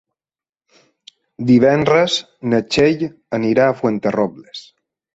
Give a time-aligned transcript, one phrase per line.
[1.51, 2.17] Divendres
[2.55, 3.07] na Txell
[3.41, 4.69] anirà a Fuenterrobles.